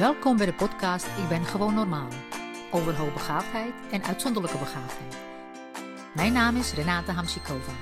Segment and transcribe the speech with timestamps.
[0.00, 2.08] Welkom bij de podcast Ik ben gewoon normaal.
[2.70, 5.18] Over hoogbegaafdheid en uitzonderlijke begaafdheid.
[6.14, 7.72] Mijn naam is Renate Hamsikova.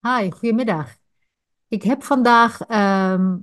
[0.00, 0.96] Hi, goedemiddag.
[1.68, 3.36] Ik heb vandaag ehm,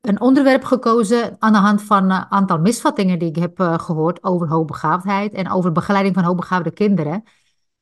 [0.00, 4.22] een onderwerp gekozen aan de hand van een aantal misvattingen die ik heb eh, gehoord
[4.22, 7.24] over hoogbegaafdheid en over begeleiding van hoogbegaafde kinderen.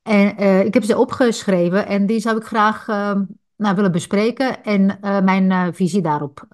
[0.01, 3.23] En eh, ik heb ze opgeschreven en die zou ik graag ehm,
[3.55, 6.47] nou, willen bespreken en eh, mijn eh, visie daarop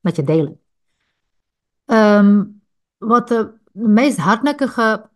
[0.00, 0.60] met je delen.
[1.84, 2.44] Ehm,
[2.98, 5.08] wat de meest hardnekkige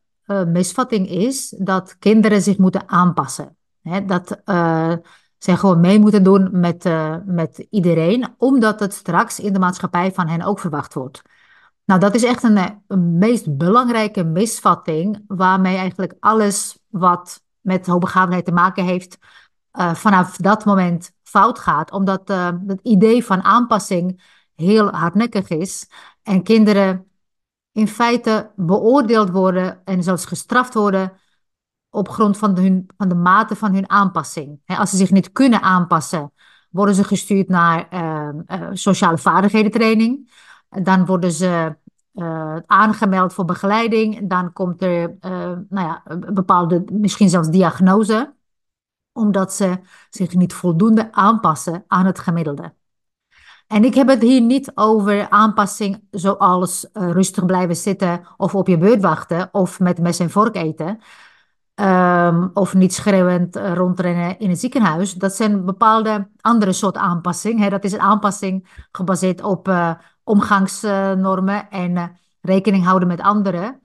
[0.47, 3.57] misvatting is, dat kinderen zich moeten aanpassen.
[3.83, 4.05] Hè?
[4.05, 4.41] Dat
[5.39, 6.85] ze gewoon mee moeten doen met,
[7.25, 11.23] met iedereen, omdat het straks in de maatschappij van hen ook verwacht wordt.
[11.85, 18.45] Nou, dat is echt een, een meest belangrijke misvatting, waarmee eigenlijk alles wat met hoogbegaafdheid
[18.45, 19.19] te maken heeft,
[19.73, 21.93] uh, vanaf dat moment fout gaat.
[21.93, 24.23] Omdat uh, het idee van aanpassing
[24.55, 25.91] heel hardnekkig is
[26.23, 27.07] en kinderen
[27.73, 31.13] in feite beoordeeld worden en zelfs gestraft worden
[31.91, 34.61] op grond van de, hun, van de mate van hun aanpassing.
[34.67, 36.33] als ze zich niet kunnen aanpassen,
[36.71, 40.31] worden ze gestuurd naar uh, sociale vaardigheden training.
[40.69, 41.77] Dan worden ze
[42.19, 44.29] uh, aangemeld voor begeleiding.
[44.29, 45.31] Dan komt er uh,
[45.69, 48.35] nou ja, een bepaalde, misschien zelfs diagnose,
[49.13, 49.79] omdat ze
[50.11, 52.75] zich niet voldoende aanpassen aan het gemiddelde.
[53.67, 58.69] En ik heb het hier niet over aanpassing zoals uh, rustig blijven zitten of op
[58.69, 61.01] je beurt wachten of met mes en vork eten.
[61.81, 65.15] Um, of niet schreeuwend rondrennen in het ziekenhuis.
[65.15, 67.69] Dat zijn bepaalde andere soort aanpassing.
[67.69, 69.69] Dat is een aanpassing gebaseerd op
[70.29, 72.05] omgangsnormen en eh,
[72.41, 73.81] rekening houden met anderen.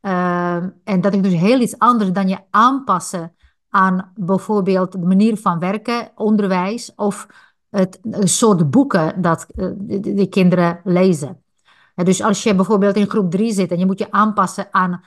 [0.00, 3.34] Uh, en dat is dus heel iets anders dan je aanpassen
[3.68, 7.26] aan bijvoorbeeld de manier van werken, onderwijs of
[7.70, 11.42] het soort boeken dat uh, de, kinderen lezen.
[11.94, 15.04] dus als je bijvoorbeeld in groep 3 zit en je moet je aanpassen aan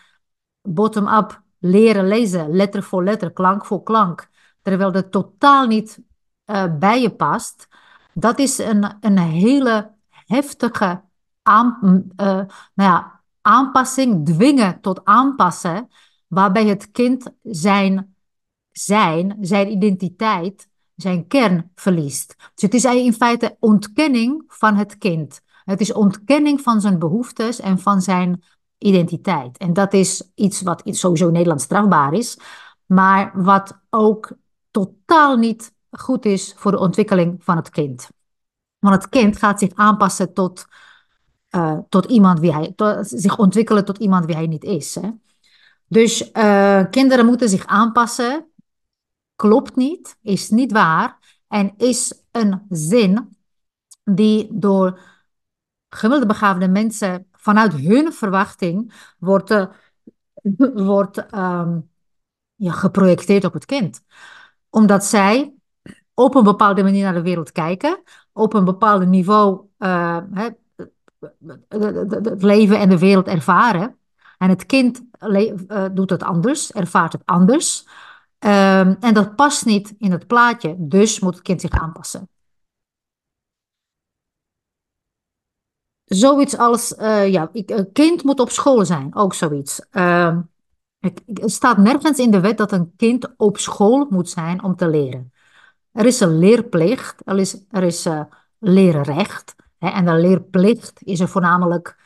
[0.61, 4.29] bottom-up leren lezen, letter voor letter, klank voor klank,
[4.61, 5.99] terwijl dat totaal niet
[6.45, 7.67] uh, bij je past,
[8.13, 9.97] dat is een, een hele
[10.29, 11.01] heftige
[11.41, 15.87] aan, uh, nou ja, aanpassing, dwingen tot aanpassen,
[16.27, 18.15] waarbij het kind zijn
[18.71, 22.35] zijn, zijn identiteit, zijn kern verliest.
[22.37, 25.41] Dus het is in feite ontkenning van het kind.
[25.63, 28.43] Het is ontkenning van zijn behoeftes en van zijn
[28.77, 29.57] identiteit.
[29.57, 32.39] En dat is iets wat sowieso in Nederland strafbaar is,
[32.85, 34.31] maar wat ook
[34.71, 38.09] totaal niet goed is voor de ontwikkeling van het kind.
[38.79, 40.65] Want het kind gaat zich aanpassen tot,
[41.51, 44.95] uh, tot iemand wie hij, zich ontwikkelen tot iemand wie hij niet is.
[44.95, 45.09] Hè?
[45.87, 48.47] Dus uh, kinderen moeten zich aanpassen.
[49.35, 53.37] Klopt niet, is niet waar en is een zin
[54.03, 54.99] die door
[55.89, 59.65] gemiddelde begaafde mensen vanuit hun verwachting wordt, uh,
[60.93, 61.89] wordt um,
[62.55, 64.03] ja, geprojecteerd op het kind.
[64.69, 65.53] Omdat zij
[66.13, 68.03] op een bepaalde manier naar de wereld kijken,
[68.39, 70.17] op een bepaald niveau uh,
[72.19, 73.97] het leven en de wereld ervaren.
[74.37, 77.87] En het kind uh, doet het anders, ervaart het anders.
[78.39, 82.29] Um, en dat past niet in het plaatje, dus moet het kind zich aanpassen.
[86.03, 89.85] Zoiets als, uh, ja, een kind moet op school zijn, ook zoiets.
[89.91, 90.37] Uh,
[90.99, 94.87] het staat nergens in de wet dat een kind op school moet zijn om te
[94.87, 95.33] leren.
[95.91, 98.21] Er is een leerplicht, er is, er is uh,
[98.59, 99.55] leerrecht.
[99.77, 101.97] Hè, en de leerplicht is er voornamelijk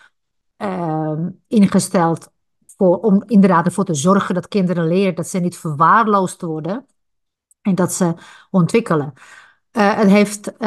[0.58, 2.32] uh, ingesteld
[2.66, 6.86] voor, om inderdaad ervoor te zorgen dat kinderen leren, dat ze niet verwaarloosd worden
[7.62, 8.14] en dat ze
[8.50, 9.14] ontwikkelen.
[9.72, 10.60] Uh, het heeft,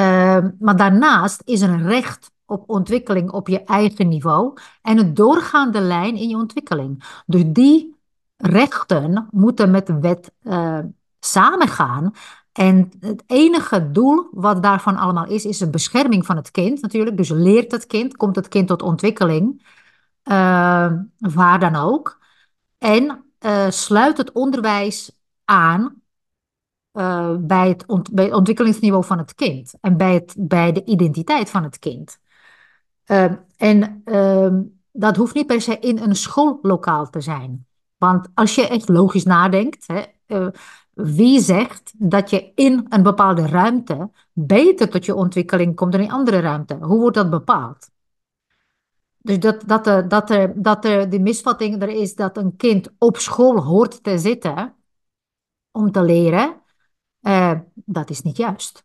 [0.59, 4.53] maar daarnaast is er een recht op ontwikkeling op je eigen niveau
[4.83, 7.22] en een doorgaande lijn in je ontwikkeling.
[7.27, 7.97] Dus die
[8.37, 10.33] rechten moeten met de wet
[11.21, 12.12] samengaan.
[12.56, 17.16] En het enige doel wat daarvan allemaal is, is de bescherming van het kind natuurlijk.
[17.16, 19.66] Dus leert het kind, komt het kind tot ontwikkeling,
[20.25, 22.21] uh, waar dan ook.
[22.78, 26.03] En uh, sluit het onderwijs aan
[26.92, 27.86] uh, bij, het
[28.33, 32.19] ontwikkelingsniveau van het kind en bij, het, bij de identiteit van het kind.
[33.04, 37.66] Ehm, en ehm, dat hoeft niet per se in een schoollokaal te zijn.
[37.97, 40.03] Want als je echt logisch nadenkt, hè,
[40.97, 46.10] wie zegt dat je in een bepaalde ruimte beter tot je ontwikkeling komt dan in
[46.10, 46.75] andere ruimte?
[46.75, 47.91] Hoe wordt dat bepaald?
[49.19, 52.93] Dus dat, dat, er, dat, er, dat er de misvatting er is dat een kind
[52.98, 54.75] op school hoort te zitten
[55.71, 56.63] om te leren.
[57.21, 58.84] Uh, dat is niet juist.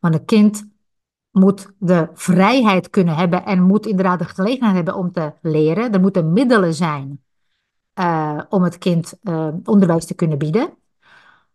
[0.00, 0.68] Want een kind
[1.30, 5.92] moet de vrijheid kunnen hebben en moet inderdaad de gelegenheid hebben om te leren.
[5.92, 7.24] Er moeten middelen zijn
[7.94, 10.78] uh, om het kind uh, onderwijs te kunnen bieden.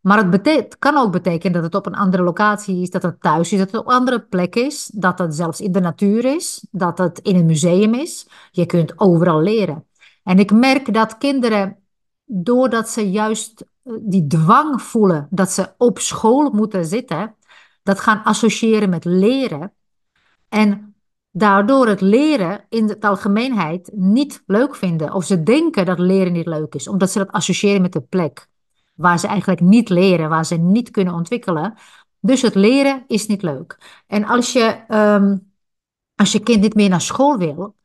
[0.06, 3.52] Maar het, kan ook betekenen dat het op een andere locatie is, dat het thuis
[3.52, 6.68] is, dat het op een andere plek is, dat het zelfs in de natuur is,
[6.72, 8.28] dat het in een museum is.
[8.52, 9.86] Je kunt overal leren.
[10.24, 11.78] En ik merk dat kinderen,
[12.26, 17.36] doordat ze juist eh, die dwang voelen dat ze op school moeten zitten,
[17.84, 19.74] dat gaan associëren met leren.
[20.50, 20.96] En
[21.32, 25.14] daardoor het leren in het algemeenheid niet leuk vinden.
[25.14, 28.48] Of ze denken dat leren niet leuk is, omdat ze dat associëren met de plek
[28.96, 31.74] waar ze eigenlijk niet leren, waar ze niet kunnen ontwikkelen.
[32.20, 34.02] Dus het leren is niet leuk.
[34.08, 35.54] En als je, um,
[36.16, 37.76] als je kind niet meer naar school wil,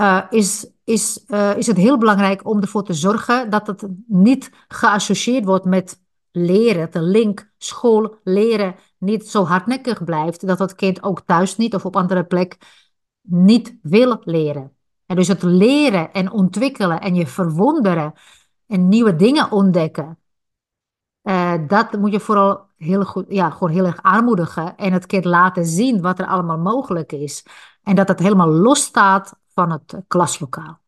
[0.00, 4.50] uh, is, is, uh, is het heel belangrijk om ervoor te zorgen dat het niet
[4.68, 6.00] geassocieerd wordt met
[6.30, 11.74] leren, de link school, leren niet zo hardnekkig blijft, dat het kind ook thuis niet
[11.74, 12.56] of op andere plek
[13.20, 14.76] niet wil leren.
[15.06, 18.12] En dus het leren en ontwikkelen en je verwonderen
[18.66, 20.18] en nieuwe dingen ontdekken,
[21.30, 25.24] uh, dat moet je vooral heel goed, ja, gewoon heel erg aanmoedigen en het kind
[25.24, 27.44] laten zien wat er allemaal mogelijk is.
[27.82, 30.78] En dat het helemaal los staat van het klaslokaal.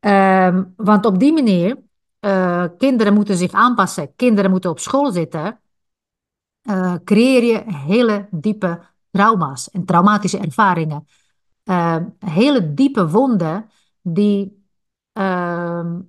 [0.00, 1.78] Um, want op die manier,
[2.20, 5.60] uh, kinderen moeten zich aanpassen, kinderen moeten op school zitten,
[7.04, 8.80] creëer je hele diepe
[9.10, 11.06] trauma's en traumatische ervaringen.
[11.64, 13.70] Uh, hele diepe wonden
[14.02, 14.66] die
[15.12, 16.00] ehm,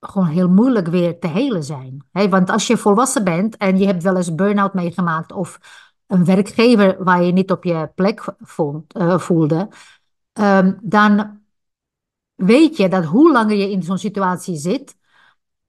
[0.00, 2.06] gewoon heel moeilijk weer te helen zijn.
[2.10, 5.58] want als je volwassen bent en je hebt wel eens burn-out meegemaakt of
[6.06, 9.68] een werkgever waar je niet op je plek vond, uh, voelde,
[10.32, 11.40] um, dan
[12.34, 14.96] weet je dat hoe langer je in zo'n situatie zit,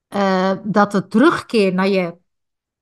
[0.08, 2.18] uh, dat de terugkeer naar je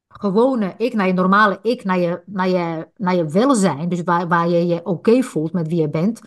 [0.08, 4.28] gewone ik, naar je normale ik, naar je, naar je, naar je welzijn, dus waar,
[4.28, 6.20] waar je je oké voelt met wie je bent,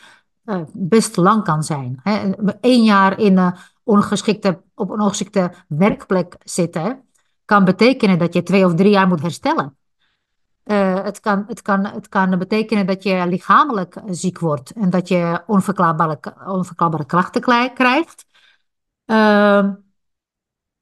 [0.45, 1.99] uh, best lang kan zijn.
[2.03, 2.31] Hè?
[2.61, 3.53] Eén jaar in een
[3.91, 7.09] ongeschikte, op een ongeschikte werkplek zitten,
[7.45, 9.77] kan betekenen dat je twee of drie jaar moet herstellen.
[10.65, 15.07] Uh, het, kan, het, kan, het kan betekenen dat je lichamelijk ziek wordt en dat
[15.07, 17.41] je onverklaarbare, onverklaarbare klachten
[17.73, 18.25] krijgt.
[19.05, 19.69] Uh,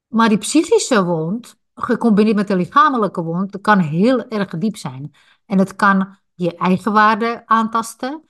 [0.06, 5.14] maar die psychische wond, gecombineerd met de lichamelijke wond, kan heel erg diep zijn.
[5.46, 8.29] En het kan je eigenwaarde aantasten.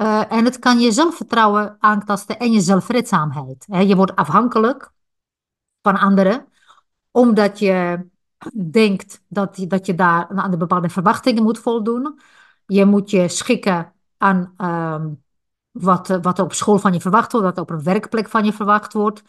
[0.00, 3.66] Uh, en het kan je zelfvertrouwen aantasten en je zelfredzaamheid.
[3.68, 4.92] je wordt afhankelijk
[5.82, 6.46] van anderen,
[7.10, 8.08] omdat je
[8.70, 12.20] denkt dat je, dat je daar aan de bepaalde verwachtingen moet voldoen.
[12.66, 15.04] Je moet je schikken aan uh,
[15.70, 18.92] wat, wat op school van je verwacht wordt, wat op een werkplek van je verwacht
[18.92, 19.22] wordt.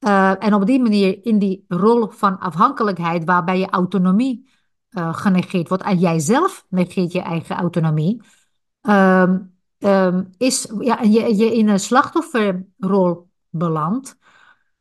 [0.00, 4.50] Uh, en op die manier in die rol van afhankelijkheid, waarbij je autonomie
[4.90, 8.22] uh, genegeerd wordt en jij zelf negeert je eigen autonomie,
[9.80, 14.16] uh, is ja, je, je in een slachtofferrol belandt.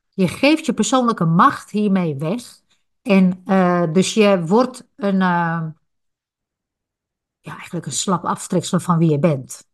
[0.10, 2.42] Je geeft je persoonlijke macht hiermee weg.
[3.02, 5.76] En uh, dus je wordt een, ja,
[7.58, 9.68] eigenlijk een slap aftreksel van wie je bent.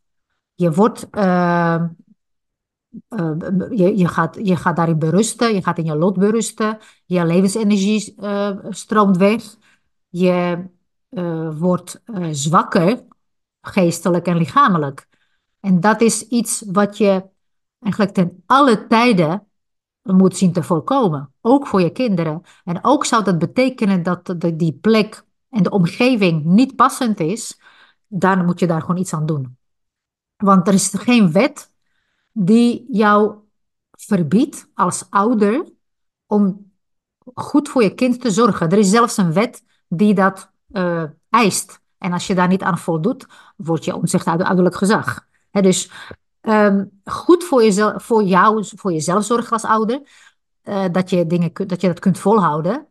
[0.53, 1.83] Je wordt uh,
[3.69, 8.15] je, je, gaat, je gaat daarin berusten, je gaat in je lot berusten, je levensenergie
[8.17, 9.55] uh, stroomt weg,
[10.09, 10.67] je
[11.09, 12.01] uh, wordt
[12.31, 13.03] zwakker,
[13.61, 15.07] geestelijk en lichamelijk.
[15.65, 17.29] En dat is iets wat je
[17.79, 19.47] eigenlijk ten alle tijden
[20.01, 22.41] moet zien te voorkomen, ook voor je kinderen.
[22.63, 27.59] En ook zou dat betekenen dat die plek en de omgeving niet passend is,
[28.07, 29.57] dan moet je daar gewoon iets aan doen.
[30.35, 31.71] Want er is geen wet
[32.31, 33.35] die jou
[33.91, 35.69] verbiedt als ouder
[36.25, 36.71] om
[37.33, 38.69] goed voor je kind te zorgen.
[38.69, 41.81] Er is zelfs een wet die dat uh, eist.
[41.97, 45.25] En als je daar niet aan voldoet, word je ontzegd uit ouderlijk gezag.
[45.61, 45.91] Dus
[46.41, 50.01] um, goed voor, jezelf, voor jou, voor jezelf zorgen als ouder,
[50.63, 52.87] uh, dat, je dingen, dat je dat kunt volhouden.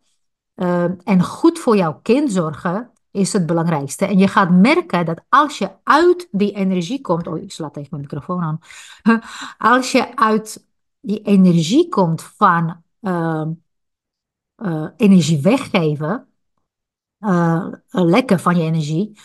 [0.55, 4.07] Uh, en goed voor jouw kind zorgen, is het belangrijkste.
[4.07, 7.27] En je gaat merken dat als je uit die energie komt.
[7.27, 8.59] Oh, ik sla tegen mijn microfoon aan.
[9.59, 10.67] Als je uit
[11.01, 13.47] die energie komt van uh,
[14.57, 16.27] uh, energie weggeven,
[17.19, 19.19] uh, lekken van je energie,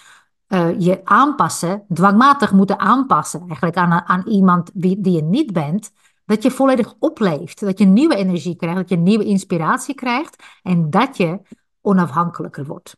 [0.78, 5.92] je aanpassen, dwangmatig moeten aanpassen, eigenlijk aan, aan iemand die, die je niet bent.
[6.26, 10.90] Dat je volledig opleeft, dat je nieuwe energie krijgt, dat je nieuwe inspiratie krijgt en
[10.90, 11.42] dat je
[11.82, 12.98] onafhankelijker wordt.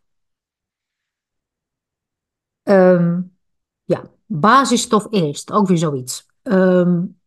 [2.63, 3.37] Um,
[3.83, 6.25] ja, basisstof eerst, ook weer zoiets.
[6.43, 7.19] Um,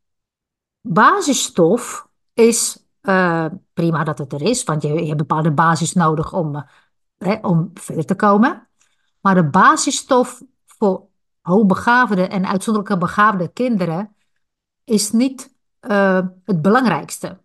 [0.80, 6.32] basisstof is uh, prima dat het er is, want je, je hebt bepaalde basis nodig
[6.32, 6.62] om uh,
[7.16, 8.68] hè, om verder te komen.
[9.24, 11.06] Maar de basisstof voor
[11.40, 14.16] hoogbegaafde en uitzonderlijke begaafde kinderen
[14.84, 17.38] is niet uh, het belangrijkste.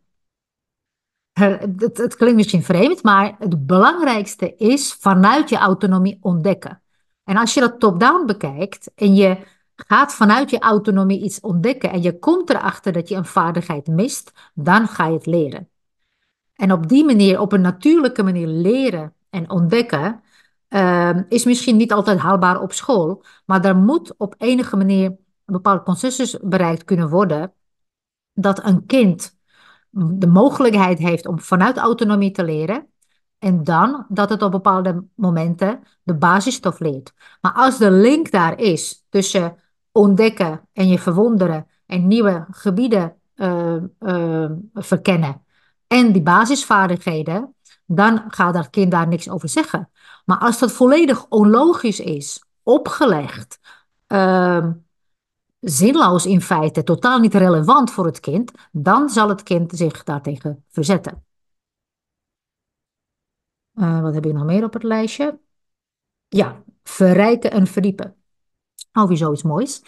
[1.31, 6.81] Het, het, klinkt misschien vreemd, maar het belangrijkste is vanuit je autonomie ontdekken.
[7.24, 9.38] En als je dat top-down bekijkt en je
[9.75, 14.31] gaat vanuit je autonomie iets ontdekken en je komt erachter dat je een vaardigheid mist,
[14.53, 15.69] dan ga je het leren.
[16.55, 20.24] En op die manier, op een natuurlijke manier leren en ontdekken,
[20.69, 25.53] uh, is misschien niet altijd haalbaar op school, maar er moet op enige manier een
[25.53, 27.53] bepaald consensus bereikt kunnen worden
[28.33, 29.38] dat een kind
[29.91, 32.88] de mogelijkheid heeft om vanuit autonomie te leren.
[33.39, 37.13] En dan dat het op bepaalde momenten de basisstof leert.
[37.41, 39.55] Maar als de link daar is tussen
[39.91, 45.43] ontdekken en je verwonderen en nieuwe gebieden uh, uh, verkennen
[45.88, 47.55] en die basisvaardigheden,
[47.91, 49.89] dan gaat dat kind daar niks over zeggen.
[50.25, 53.60] Maar als dat volledig onlogisch is, opgelegd,
[54.08, 54.67] uh,
[55.60, 60.65] zinloos in feite, totaal niet relevant voor het kind, dan zal het kind zich daartegen
[60.69, 61.25] verzetten.
[63.74, 65.39] Uh, wat heb ik nog meer op het lijstje?
[66.27, 68.15] Ja, verrijken en verdiepen.
[68.93, 69.81] Oh, weer zoiets moois.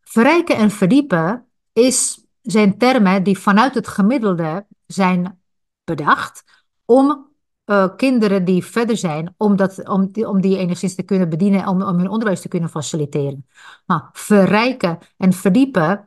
[0.00, 5.40] Verrijken en verdiepen is, zijn termen die vanuit het gemiddelde zijn
[5.84, 6.44] bedacht
[6.84, 7.34] om
[7.66, 11.68] uh, kinderen die verder zijn, om, dat, om, die, om die enigszins te kunnen bedienen,
[11.68, 13.46] om, om hun onderwijs te kunnen faciliteren.
[13.86, 16.04] Maar verrijken en verdiepen,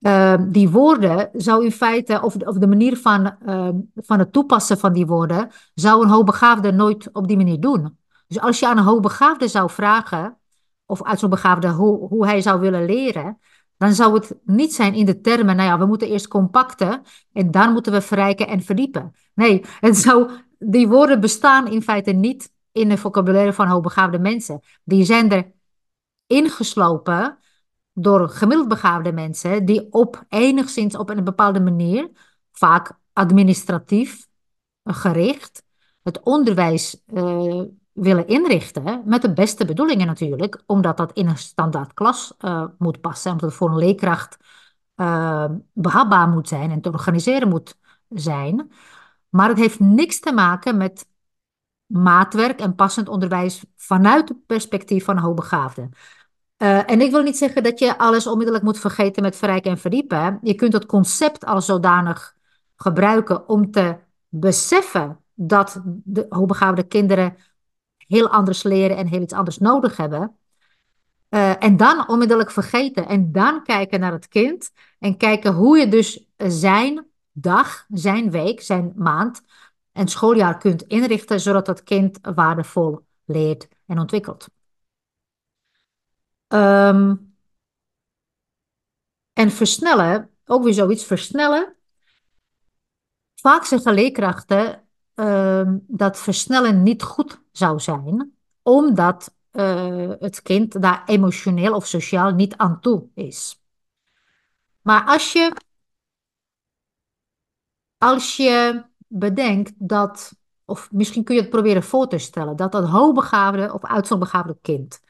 [0.00, 4.78] uh, die woorden zou in feite, of, of de manier van, uh, van het toepassen
[4.78, 7.98] van die woorden, zou een hoogbegaafde nooit op die manier doen.
[8.26, 10.38] Dus als je aan een hoogbegaafde zou vragen,
[10.86, 13.38] of uit zo'n begaafde, hoe, hoe hij zou willen leren,
[13.78, 17.50] dan zou het niet zijn in de termen, nou ja, we moeten eerst compacten en
[17.50, 19.14] dan moeten we verrijken en verdiepen.
[19.34, 24.60] Nee, het zou, die woorden bestaan in feite niet in de vocabulaire van hoogbegaafde mensen.
[24.84, 25.52] Die zijn er
[26.26, 27.38] ingeslopen
[27.92, 32.10] door gemiddeld begaafde mensen die op enigszins op een bepaalde manier,
[32.52, 34.26] vaak administratief
[34.84, 35.62] gericht,
[36.02, 37.62] het onderwijs uh,
[38.00, 43.00] willen inrichten, met de beste bedoelingen natuurlijk, omdat dat in een standaard klas uh, moet
[43.00, 44.36] passen, omdat het voor een leerkracht
[44.96, 47.78] uh, behapbaar moet zijn en te organiseren moet
[48.08, 48.72] zijn.
[49.28, 51.06] Maar het heeft niks te maken met
[51.86, 55.90] maatwerk en passend onderwijs vanuit het perspectief van hoogbegaafden.
[56.58, 59.78] Uh, en ik wil niet zeggen dat je alles onmiddellijk moet vergeten met verrijken en
[59.78, 60.38] verdiepen.
[60.42, 62.36] Je kunt het concept als zodanig
[62.76, 63.96] gebruiken om te
[64.28, 67.36] beseffen dat de hoogbegaafde kinderen
[68.08, 70.36] heel anders leren en heel iets anders nodig hebben.
[71.30, 75.88] Uh, en dan onmiddellijk vergeten en dan kijken naar het kind en kijken hoe je
[75.88, 79.42] dus zijn dag, zijn week, zijn maand
[79.92, 84.48] en schooljaar kunt inrichten zodat dat kind waardevol leert en ontwikkelt.
[86.48, 87.36] Um,
[89.32, 91.76] en versnellen, ook weer zoiets versnellen.
[93.34, 101.02] Vaak zeggen leerkrachten um, dat versnellen niet goed zou zijn, omdat uh, het kind daar
[101.06, 103.62] emotioneel of sociaal niet aan toe is.
[104.82, 105.52] Maar als je,
[107.98, 110.32] als je bedenkt dat,
[110.64, 115.00] of misschien kun je het proberen voor te stellen, dat dat hoogbegaafde of uitzonderbegaafde kind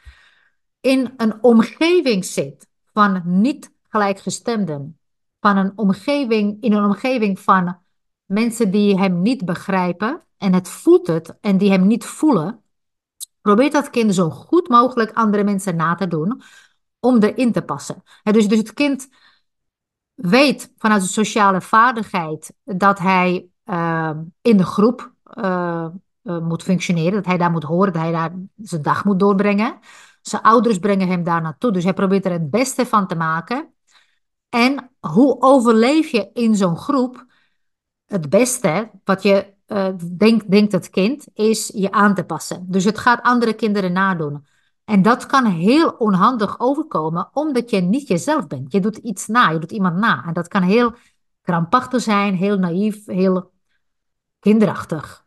[0.81, 4.99] in een omgeving zit van niet gelijkgestemden,
[5.41, 7.79] van een omgeving, in een omgeving van
[8.29, 12.63] mensen die hem niet begrijpen en het voelt het en die hem niet voelen,
[13.41, 16.43] probeert dat kind zo goed mogelijk andere mensen na te doen
[17.01, 18.03] om erin te passen.
[18.23, 19.09] dus, dus het kind
[20.15, 24.11] weet vanuit de sociale vaardigheid dat hij uh,
[24.43, 25.87] in de groep uh,
[26.23, 29.79] uh, moet functioneren, dat hij daar moet horen, dat hij daar zijn dag moet doorbrengen.
[30.23, 33.73] Zijn ouders brengen hem daar naartoe, dus hij probeert er het beste van te maken.
[34.49, 37.27] En hoe overleef je in zo'n groep?
[38.09, 42.65] Het beste wat je uh, denkt, denkt het kind, is je aan te passen.
[42.69, 44.47] Dus het gaat andere kinderen nadoen.
[44.85, 48.73] En dat kan heel onhandig overkomen, omdat je niet jezelf bent.
[48.73, 50.25] Je doet iets na, je doet iemand na.
[50.27, 50.95] En dat kan heel
[51.43, 53.51] krampachtig zijn, heel naïef, heel
[54.41, 55.25] kinderachtig.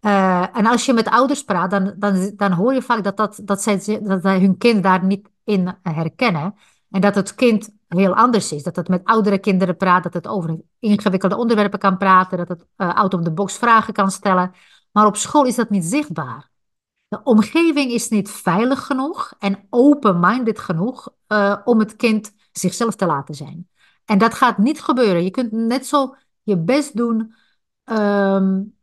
[0.00, 3.40] Uh, en als je met ouders praat, dan, dan, dan hoor je vaak dat, dat,
[3.44, 6.54] dat, zij, dat hun kind daar niet in herkennen.
[6.90, 8.62] En dat het kind heel anders is.
[8.62, 12.66] Dat het met oudere kinderen praat, dat het over ingewikkelde onderwerpen kan praten, dat het
[12.76, 14.52] uh, out of the box vragen kan stellen.
[14.92, 16.50] Maar op school is dat niet zichtbaar.
[17.08, 23.06] De omgeving is niet veilig genoeg en open-minded genoeg uh, om het kind zichzelf te
[23.06, 23.68] laten zijn.
[24.04, 25.24] En dat gaat niet gebeuren.
[25.24, 27.34] Je kunt net zo je best doen
[27.84, 28.76] um,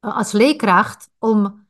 [0.00, 1.61] als leerkracht om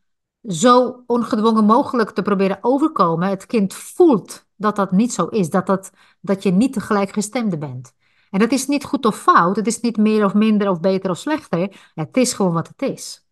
[0.48, 3.28] zo ongedwongen mogelijk te proberen overkomen.
[3.28, 7.92] Het kind voelt dat dat niet zo is, dat, dat, dat je niet tegelijkgestemde bent.
[8.30, 11.10] En dat is niet goed of fout, het is niet meer of minder of beter
[11.10, 11.90] of slechter.
[11.94, 13.26] Het is gewoon wat het is.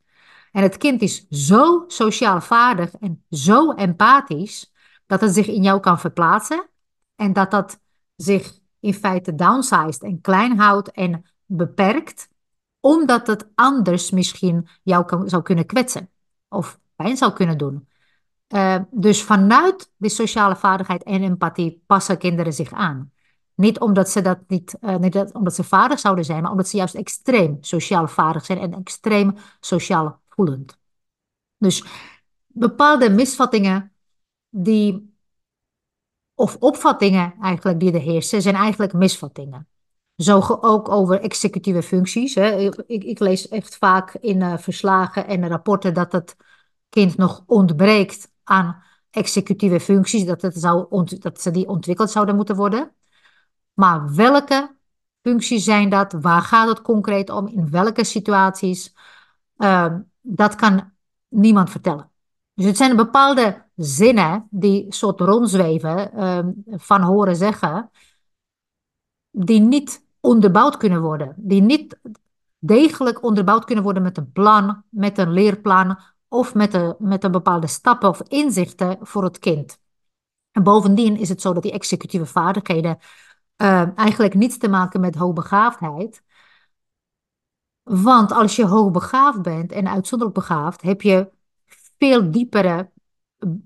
[0.53, 4.73] En het kind is zo sociaal vaardig en zo empathisch
[5.07, 6.69] dat het zich in jou kan verplaatsen
[7.17, 7.81] en dat dat
[8.17, 12.29] zich in feite downsized en klein houdt en beperkt,
[12.81, 16.11] omdat het anders misschien jou kan, zou kunnen kwetsen
[16.49, 17.89] of zou kunnen doen.
[18.49, 23.13] Uh, dus vanuit die sociale vaardigheid en empathie passen kinderen zich aan.
[23.55, 26.69] Niet omdat ze dat niet, uh, niet dat, omdat ze vaardig zouden zijn, maar omdat
[26.69, 30.79] ze juist extreem sociaal vaardig zijn en extreem sociaal voelend.
[31.59, 31.85] Dus
[32.47, 33.93] bepaalde misvattingen
[34.49, 35.15] die,
[36.35, 39.69] of opvattingen eigenlijk die er heersen, zijn eigenlijk misvattingen.
[40.17, 42.35] Zo ook over executieve functies.
[42.35, 42.57] Hè.
[42.57, 46.37] Ik, ik, lees echt vaak in uh, verslagen en rapporten dat het
[46.91, 52.57] kind nog ontbreekt aan executieve functies, dat, het zou dat ze die ontwikkeld zouden moeten
[52.57, 52.93] worden.
[53.73, 54.77] Maar welke
[55.23, 56.13] functies zijn dat?
[56.13, 57.47] Waar gaat het concreet om?
[57.47, 58.95] In welke situaties?
[59.57, 60.93] Uh, dat kan
[61.29, 62.11] niemand vertellen.
[62.55, 66.39] Dus het zijn bepaalde zinnen die soort rondzweven, uh,
[66.79, 67.91] van horen zeggen,
[69.31, 71.35] die niet onderbouwd kunnen worden.
[71.37, 72.01] Die niet
[72.59, 75.99] degelijk onderbouwd kunnen worden met een plan, met een leerplan
[76.33, 79.81] of met een, met een bepaalde stappen of inzichten voor het kind.
[80.51, 82.99] En bovendien is het zo dat die executieve vaardigheden
[83.57, 86.23] uh, eigenlijk niets te maken met hoogbegaafdheid.
[87.83, 91.31] Want als je hoogbegaafd bent en uitzonderlijk begaafd, heb je
[91.99, 92.91] veel diepere,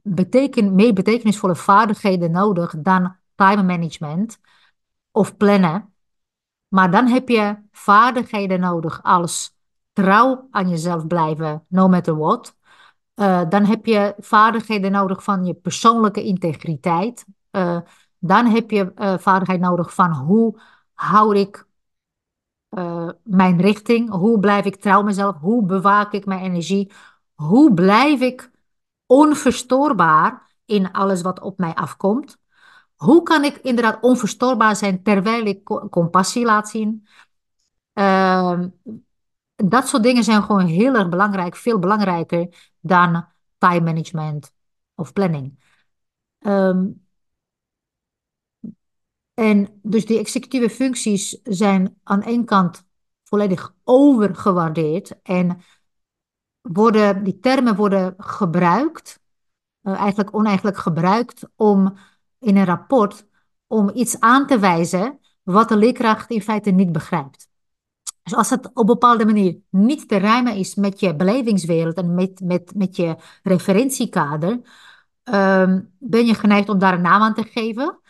[0.02, 4.40] beteken, meer betekenisvolle vaardigheden nodig dan time management
[5.10, 5.94] of plannen.
[6.68, 9.53] Maar dan heb je vaardigheden nodig als
[9.94, 12.56] trouw aan jezelf blijven, no matter what.
[13.14, 17.26] Uh, dan heb je vaardigheden nodig van je persoonlijke integriteit.
[17.50, 17.78] Uh,
[18.18, 20.60] dan heb je uh, vaardigheid nodig van hoe
[20.94, 21.66] hou ik
[23.22, 24.10] mijn richting?
[24.10, 25.36] Hoe blijf ik trouw mezelf?
[25.36, 26.92] Hoe bewaak ik mijn energie?
[27.34, 28.50] Hoe blijf ik
[29.06, 32.38] onverstoorbaar in alles wat op mij afkomt?
[32.94, 37.06] Hoe kan ik inderdaad onverstoorbaar zijn terwijl ik compassie laat zien?
[37.94, 38.60] Uh,
[39.54, 43.26] dat soort dingen zijn gewoon heel erg belangrijk, veel belangrijker dan
[43.58, 44.52] time management
[44.94, 45.58] of planning.
[46.38, 47.06] Um,
[49.34, 52.84] en dus die executieve functies zijn aan één kant
[53.22, 55.60] volledig overgewaardeerd en
[56.60, 59.20] worden, die termen worden gebruikt,
[59.82, 61.96] uh, eigenlijk oneigenlijk gebruikt om
[62.38, 63.26] in een rapport
[63.66, 67.48] om iets aan te wijzen wat de leerkracht in feite niet begrijpt.
[68.24, 72.14] Dus als het op een bepaalde manier niet te rijmen is met je belevingswereld en
[72.14, 74.50] met, met, met je referentiekader,
[75.24, 78.00] um, ben je geneigd om daar een naam aan te geven.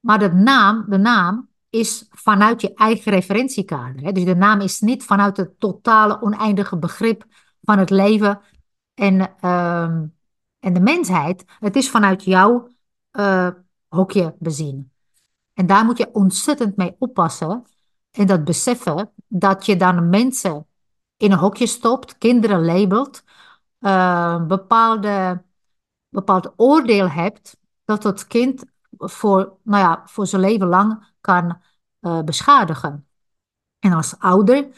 [0.00, 4.02] Maar de naam, de naam is vanuit je eigen referentiekader.
[4.02, 4.12] Hè?
[4.12, 7.24] Dus de naam is niet vanuit het totale oneindige begrip
[7.62, 8.40] van het leven
[8.94, 10.14] en, um,
[10.58, 11.44] en de mensheid.
[11.58, 12.68] Het is vanuit jouw
[13.12, 13.48] uh,
[13.88, 14.92] hokje bezien.
[15.52, 17.64] En daar moet je ontzettend mee oppassen
[18.16, 20.66] en dat beseffen dat je dan mensen
[21.16, 23.24] in een hokje stopt, kinderen labelt,
[23.80, 25.42] uh, bepaalde,
[26.08, 31.60] bepaald oordeel hebt dat het kind voor, nou ja, voor zijn leven lang kan
[32.00, 33.08] uh, beschadigen.
[33.78, 34.68] En als ouder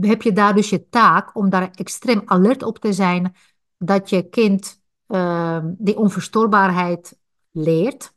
[0.00, 3.36] heb je daar dus je taak om daar extreem alert op te zijn
[3.78, 7.18] dat je kind uh, die onverstoorbaarheid
[7.50, 8.12] leert.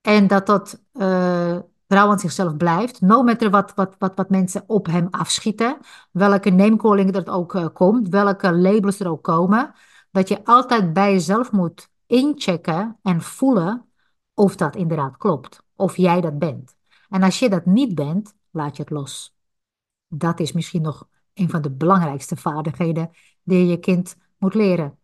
[0.00, 0.80] En dat dat
[1.92, 3.00] trouw aan zichzelf blijft.
[3.00, 5.78] No matter wat, wat, wat, wat mensen op hem afschieten.
[6.10, 8.08] Welke namecalling er ook uh, komt.
[8.08, 9.74] Welke labels er ook komen.
[10.10, 13.84] Dat je altijd bij jezelf moet inchecken en voelen
[14.34, 15.62] of dat inderdaad klopt.
[15.76, 16.74] Of jij dat bent.
[17.08, 19.36] En als je dat niet bent, laat je het los.
[20.08, 23.10] Dat is misschien nog een van de belangrijkste vaardigheden
[23.42, 24.98] die je kind moet leren.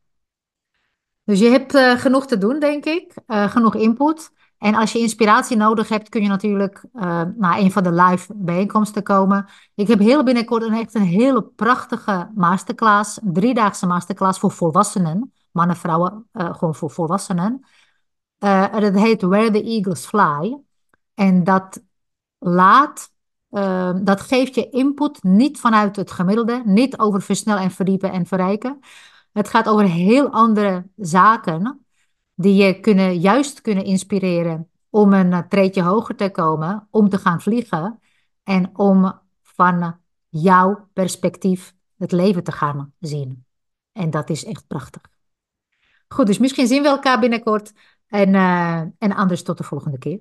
[1.25, 3.15] Dus je hebt uh, genoeg te doen, denk ik.
[3.27, 4.31] Uh, genoeg input.
[4.59, 7.03] En als je inspiratie nodig hebt, kun je natuurlijk uh,
[7.37, 9.49] naar een van de live bijeenkomsten komen.
[9.75, 15.33] Ik heb heel binnenkort een echt een hele prachtige masterclass, een driedaagse masterclass voor volwassenen,
[15.53, 17.67] mannen, vrouwen, uh, gewoon voor volwassenen.
[18.39, 20.59] Uh, dat heet Where the Eagles Fly.
[21.15, 21.83] En dat
[22.39, 23.11] laat,
[24.03, 28.79] dat geeft je input niet vanuit het gemiddelde, niet over versnellen en verdiepen en verrijken.
[29.33, 31.87] Het gaat over heel andere zaken
[32.41, 37.19] die je kunnen, juist kunnen inspireren om een eh, treedje hoger te komen, om te
[37.19, 38.01] gaan vliegen
[38.43, 43.45] en om van jouw perspectief het leven te gaan zien.
[43.93, 45.03] En dat is echt prachtig.
[46.09, 47.73] Goed, dus misschien zien we elkaar binnenkort.
[48.07, 50.21] En, uh, en anders tot de volgende keer.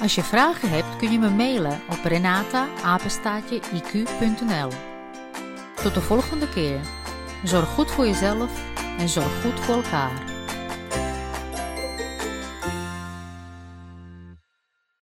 [0.00, 2.70] Als je vragen hebt, kun je me mailen op renata.iq.nl.
[5.82, 6.80] Tot de volgende keer.
[7.44, 10.39] Zorg goed voor jezelf en zorg goed voor elkaar.